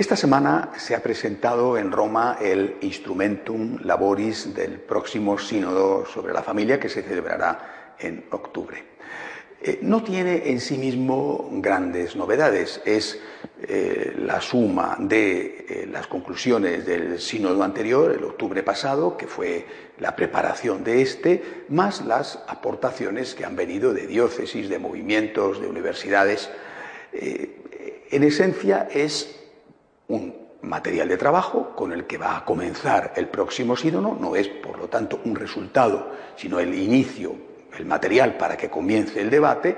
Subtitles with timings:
[0.00, 6.42] Esta semana se ha presentado en Roma el Instrumentum Laboris del próximo Sínodo sobre la
[6.42, 8.82] Familia que se celebrará en octubre.
[9.60, 13.20] Eh, no tiene en sí mismo grandes novedades, es
[13.60, 19.66] eh, la suma de eh, las conclusiones del sínodo anterior, el octubre pasado, que fue
[19.98, 25.68] la preparación de este, más las aportaciones que han venido de diócesis, de movimientos, de
[25.68, 26.48] universidades.
[27.12, 29.39] en esencia es
[30.10, 34.48] un material de trabajo con el que va a comenzar el próximo sínodo, no es
[34.48, 37.34] por lo tanto un resultado, sino el inicio,
[37.78, 39.76] el material para que comience el debate.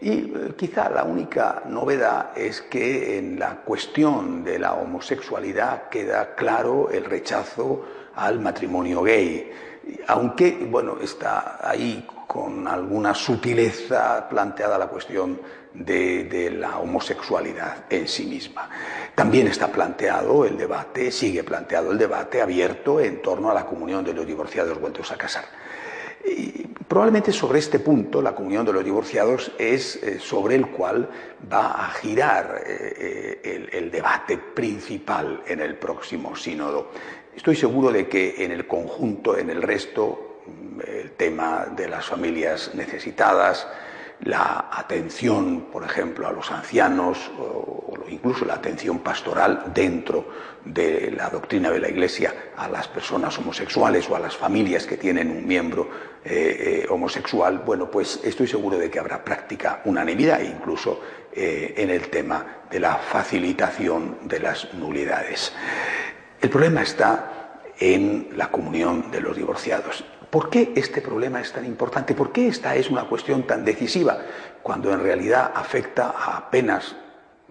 [0.00, 6.34] Y eh, quizá la única novedad es que en la cuestión de la homosexualidad queda
[6.34, 9.50] claro el rechazo al matrimonio gay,
[10.06, 15.40] aunque bueno, está ahí con alguna sutileza planteada la cuestión
[15.72, 18.68] de, la homosexualidad en sí misma.
[19.14, 24.04] También está planteado el debate, sigue planteado el debate abierto en torno a la comunión
[24.04, 25.44] de los divorciados vueltos a casar.
[26.88, 31.08] Probablemente sobre este punto, la comunión de los divorciados, es eh, sobre el cual
[31.52, 36.90] va a girar eh, eh, el, debate principal en el próximo sínodo.
[37.36, 42.06] Estoy seguro de que en el conjunto, en el resto, mm, el tema de las
[42.06, 43.66] familias necesitadas,
[44.20, 50.26] la atención, por ejemplo, a los ancianos o, incluso la atención pastoral dentro
[50.64, 54.96] de la doctrina de la Iglesia a las personas homosexuales o a las familias que
[54.96, 55.88] tienen un miembro
[56.24, 61.00] eh, eh, homosexual, bueno, pues estoy seguro de que habrá práctica unanimidad incluso
[61.32, 65.52] eh, en el tema de la facilitación de las nulidades.
[66.40, 70.04] El problema está en la comunión de los divorciados.
[70.30, 72.14] ¿Por qué este problema es tan importante?
[72.14, 74.18] ¿Por qué esta es una cuestión tan decisiva
[74.62, 76.94] cuando en realidad afecta a apenas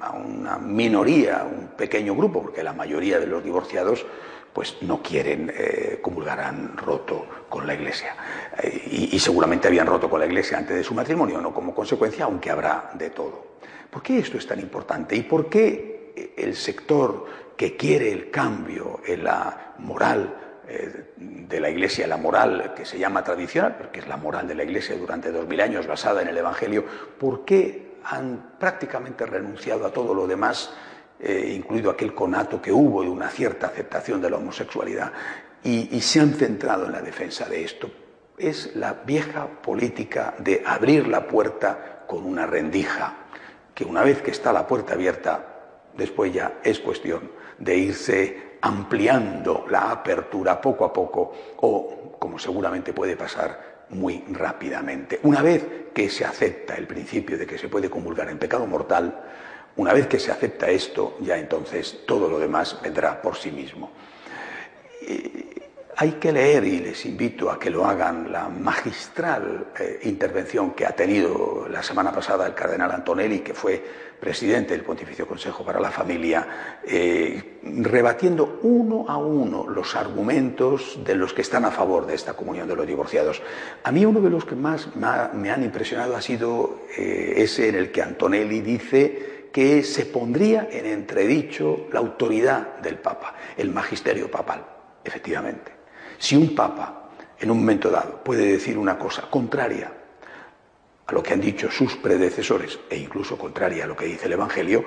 [0.00, 4.04] a una minoría, un pequeño grupo, porque la mayoría de los divorciados
[4.52, 8.14] pues no quieren eh, comulgar, han roto con la Iglesia.
[8.62, 12.24] Eh, y, seguramente habían roto con la Iglesia antes de su matrimonio, no como consecuencia,
[12.24, 13.54] aunque habrá de todo.
[13.90, 15.16] ¿Por qué esto es tan importante?
[15.16, 17.26] ¿Y por qué el sector
[17.56, 22.98] que quiere el cambio en la moral eh, de la Iglesia, la moral que se
[22.98, 26.28] llama tradicional, porque es la moral de la Iglesia durante dos mil años basada en
[26.28, 26.84] el Evangelio,
[27.18, 30.72] ¿por qué han prácticamente renunciado a todo lo demás,
[31.20, 35.12] eh, incluido aquel conato que hubo de una cierta aceptación de la homosexualidad,
[35.62, 37.90] y, y se han centrado en la defensa de esto?
[38.36, 43.14] Es la vieja política de abrir la puerta con una rendija,
[43.74, 45.53] que una vez que está la puerta abierta,
[45.96, 52.92] después ya es cuestión de irse ampliando la apertura poco a poco o, como seguramente
[52.92, 55.20] puede pasar, muy rápidamente.
[55.22, 59.22] Una vez que se acepta el principio de que se puede comulgar en pecado mortal,
[59.76, 63.90] una vez que se acepta esto, ya entonces todo lo demás vendrá por sí mismo.
[65.96, 70.84] Hay que leer, y les invito a que lo hagan, la magistral eh, intervención que
[70.84, 73.80] ha tenido la semana pasada el cardenal Antonelli, que fue
[74.18, 81.14] presidente del Pontificio Consejo para la Familia, eh, rebatiendo uno a uno los argumentos de
[81.14, 83.40] los que están a favor de esta comunión de los divorciados.
[83.84, 87.76] A mí uno de los que más me han impresionado ha sido eh, ese en
[87.76, 94.28] el que Antonelli dice que se pondría en entredicho la autoridad del Papa, el magisterio
[94.28, 94.64] papal,
[95.04, 95.73] efectivamente.
[96.18, 99.92] Si un papa, en un momento dado, puede decir una cosa contraria
[101.06, 104.32] a lo que han dicho sus predecesores e incluso contraria a lo que dice el
[104.32, 104.84] Evangelio,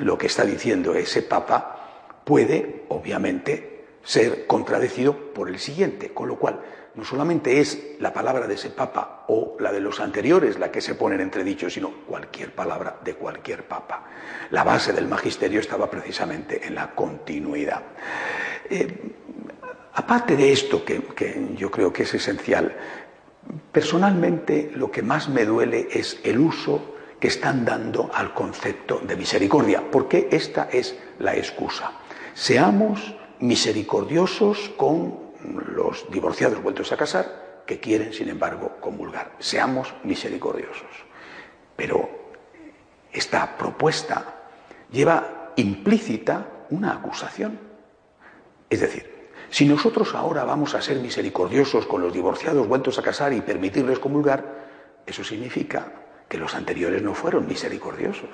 [0.00, 6.36] lo que está diciendo ese papa puede, obviamente, ser contradecido por el siguiente, con lo
[6.36, 6.60] cual
[6.94, 10.80] no solamente es la palabra de ese papa o la de los anteriores la que
[10.80, 14.04] se pone en entredicho, sino cualquier palabra de cualquier papa.
[14.50, 17.82] La base del magisterio estaba precisamente en la continuidad.
[18.68, 19.07] Eh,
[19.98, 21.02] Aparte de esto, que,
[21.56, 22.72] yo creo que es esencial,
[23.72, 29.16] personalmente lo que más me duele es el uso que están dando al concepto de
[29.16, 31.90] misericordia, porque esta es la excusa.
[32.32, 35.32] Seamos misericordiosos con
[35.74, 39.32] los divorciados vueltos a casar que quieren, sin embargo, comulgar.
[39.40, 41.06] Seamos misericordiosos.
[41.74, 42.08] Pero
[43.12, 44.46] esta propuesta
[44.92, 47.58] lleva implícita una acusación.
[48.70, 49.17] Es decir,
[49.50, 53.98] si nosotros ahora vamos a ser misericordiosos con los divorciados vueltos a casar y permitirles
[53.98, 54.68] comulgar,
[55.06, 55.92] eso significa
[56.28, 58.30] que los anteriores no fueron misericordiosos.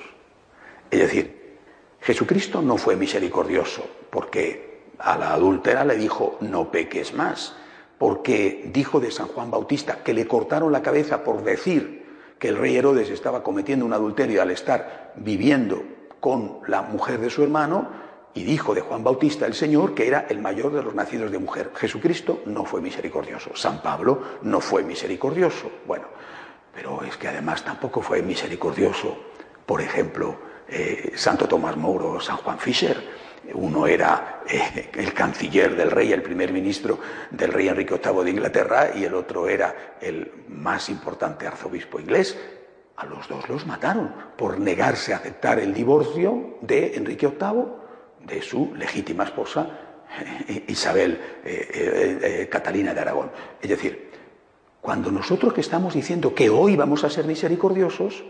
[0.91, 1.59] Es decir,
[2.01, 7.55] Jesucristo no fue misericordioso porque a la adúltera le dijo no peques más,
[7.99, 12.05] porque dijo de San Juan Bautista que le cortaron la cabeza por decir
[12.39, 15.83] que el rey Herodes estaba cometiendo un adulterio al estar viviendo
[16.21, 17.89] con la mujer de su hermano,
[18.35, 21.39] y dijo de Juan Bautista el Señor que era el mayor de los nacidos de
[21.39, 21.71] mujer.
[21.75, 23.55] Jesucristo no fue misericordioso.
[23.55, 25.71] San Pablo no fue misericordioso.
[25.87, 26.07] Bueno,
[26.75, 29.17] pero es que además tampoco fue misericordioso,
[29.65, 30.37] por ejemplo,
[30.69, 33.25] eh, Santo Tomás Moro, San Juan Fischer.
[33.53, 36.99] Uno era eh, el canciller del rey, el primer ministro
[37.31, 42.37] del rey Enrique VIII de Inglaterra, y el otro era el más importante arzobispo inglés.
[42.97, 47.84] A los dos los mataron por negarse a aceptar el divorcio de Enrique VIII
[48.27, 49.69] de su legítima esposa,
[50.49, 53.31] eh, Isabel eh, eh, Catalina de Aragón.
[53.61, 54.11] Es decir,
[54.81, 58.25] cuando nosotros que estamos diciendo que hoy vamos a ser misericordiosos,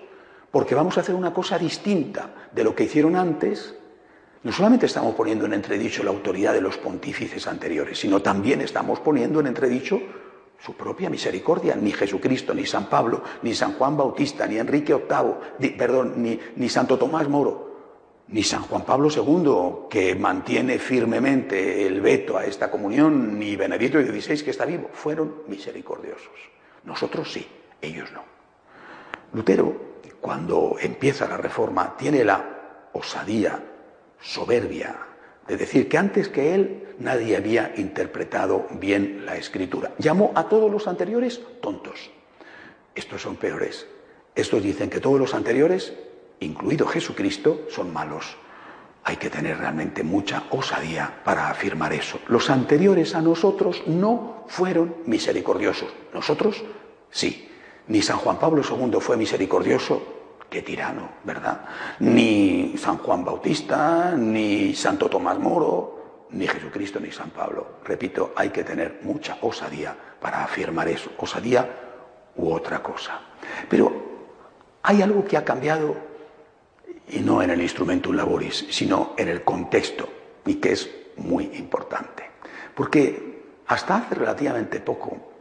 [0.50, 3.75] porque vamos a hacer una cosa distinta de lo que hicieron antes,
[4.43, 9.00] no solamente estamos poniendo en entredicho la autoridad de los pontífices anteriores, sino también estamos
[9.00, 10.00] poniendo en entredicho
[10.64, 11.76] su propia misericordia.
[11.76, 16.69] Ni Jesucristo, ni San Pablo, ni San Juan Bautista, ni Enrique VIII, perdón, ni, ni
[16.69, 17.73] Santo Tomás Moro
[18.28, 24.00] ni San Juan Pablo II, que mantiene firmemente el veto a esta comunión, ni Benedicto
[24.00, 26.32] XVI, que está vivo, fueron misericordiosos.
[26.84, 27.46] Nosotros sí,
[27.80, 28.22] ellos no.
[29.32, 33.62] Lutero, cuando empieza la reforma, tiene la osadía,
[34.20, 34.96] soberbia,
[35.46, 39.92] de decir que antes que él nadie había interpretado bien la escritura.
[39.98, 42.10] Llamó a todos los anteriores tontos.
[42.94, 43.86] Estos son peores.
[44.34, 45.92] Estos dicen que todos los anteriores
[46.40, 48.36] incluido Jesucristo, son malos.
[49.04, 52.19] Hay que tener realmente mucha osadía para afirmar eso.
[52.28, 55.92] Los anteriores a nosotros no fueron misericordiosos.
[56.12, 56.64] Nosotros
[57.10, 57.50] sí.
[57.86, 60.02] Ni San Juan Pablo II fue misericordioso,
[60.48, 61.66] qué tirano, ¿verdad?
[61.98, 67.78] Ni San Juan Bautista, ni Santo Tomás Moro, ni Jesucristo, ni San Pablo.
[67.84, 71.10] Repito, hay que tener mucha osadía para afirmar eso.
[71.19, 71.69] Osadía
[72.36, 73.20] u otra cosa.
[73.69, 73.92] Pero
[74.82, 76.13] hay algo que ha cambiado
[77.08, 80.08] y no en el instrumentum laboris, sino en el contexto,
[80.46, 82.31] y que es muy importante.
[82.75, 85.32] Porque hasta hace relativamente poco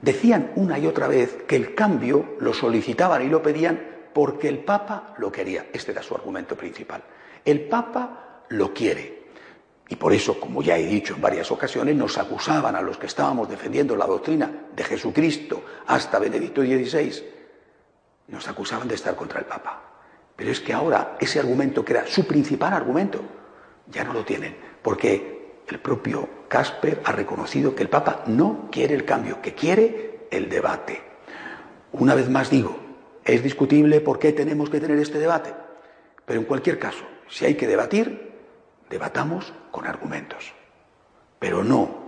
[0.00, 4.58] decían una y otra vez que el cambio lo solicitaban y lo pedían porque el
[4.58, 5.66] Papa lo quería.
[5.72, 7.02] Este era su argumento principal.
[7.44, 9.24] El Papa lo quiere.
[9.88, 13.06] Y por eso, como ya he dicho en varias ocasiones, nos acusaban a los que
[13.06, 17.12] estábamos defendiendo la doctrina de Jesucristo hasta Benedicto XVI,
[18.28, 19.93] nos acusaban de estar contra el Papa.
[20.36, 23.20] Pero es que ahora ese argumento, que era su principal argumento,
[23.86, 28.94] ya no lo tienen, porque el propio Casper ha reconocido que el Papa no quiere
[28.94, 31.00] el cambio, que quiere el debate.
[31.92, 32.76] Una vez más digo,
[33.24, 35.54] es discutible por qué tenemos que tener este debate,
[36.24, 38.32] pero en cualquier caso, si hay que debatir,
[38.90, 40.52] debatamos con argumentos,
[41.38, 42.04] pero no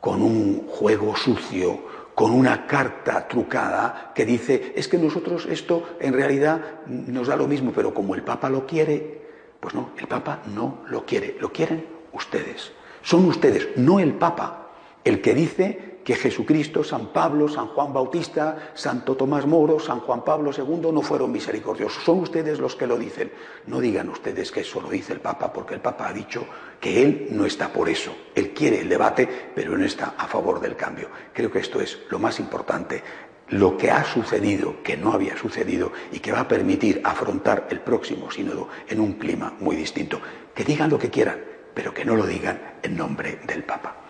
[0.00, 6.12] con un juego sucio, con una carta trucada que dice, es que nosotros esto en
[6.12, 9.22] realidad nos da lo mismo, pero como el Papa lo quiere,
[9.58, 12.72] pues no, el Papa no lo quiere, lo quieren ustedes.
[13.02, 14.70] Son ustedes, no el Papa,
[15.02, 20.22] el que dice que Jesucristo, San Pablo, San Juan Bautista, Santo Tomás Moro, San Juan
[20.22, 22.04] Pablo II no fueron misericordiosos.
[22.04, 23.32] Son ustedes los que lo dicen.
[23.66, 26.46] No digan ustedes que eso lo dice el Papa, porque el Papa ha dicho
[26.78, 28.14] que él no está por eso.
[28.34, 31.08] Él quiere el debate, pero no está a favor del cambio.
[31.32, 33.02] Creo que esto es lo más importante.
[33.48, 37.80] Lo que ha sucedido, que no había sucedido y que va a permitir afrontar el
[37.80, 40.20] próximo sínodo en un clima muy distinto.
[40.54, 41.42] Que digan lo que quieran,
[41.72, 44.03] pero que no lo digan en nombre del Papa.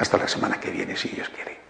[0.00, 1.69] Hasta la semana que viene, si Dios quiere.